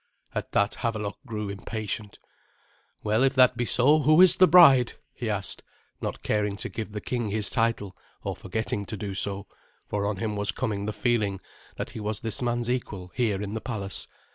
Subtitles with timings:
[0.33, 2.17] At that Havelok grew impatient.
[3.03, 5.61] "Well, if that be so, who is the bride?" he asked,
[6.01, 9.45] not caring to give the king his title, or forgetting to do so,
[9.85, 11.39] for on him was coming the feeling
[11.77, 14.07] that he was this man's equal here in the palace.